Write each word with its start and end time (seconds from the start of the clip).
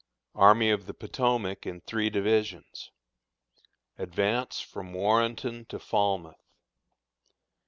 Army 0.33 0.71
of 0.71 0.87
the 0.87 0.95
Potomac 0.95 1.67
in 1.67 1.79
Three 1.81 2.09
Divisions. 2.09 2.89
Advance 3.99 4.59
from 4.59 4.95
Warrenton 4.95 5.65
to 5.65 5.77
Falmouth. 5.77 6.41